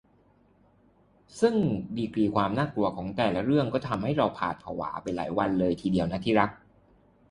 [1.39, 1.55] ซึ่ง
[1.97, 6.05] ดีกรีความน่ากลัวของแต่ละเรื่องก็ทำให้เราหวาดผวาไปหลายวันเลยทีเดียว